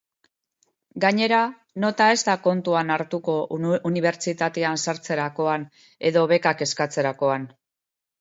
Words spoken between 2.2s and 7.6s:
da kontuan hartutako unibertsitatean sartzerakoan edo bekak eskatzerakoan.